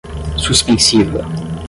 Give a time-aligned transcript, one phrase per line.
[0.35, 1.21] suspensiva